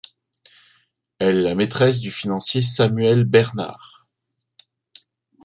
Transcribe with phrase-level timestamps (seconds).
[1.19, 4.07] Elle est la maîtresse du financier Samuel Bernard.